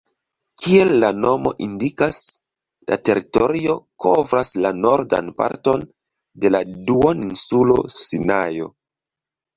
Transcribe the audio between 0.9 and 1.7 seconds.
la nomo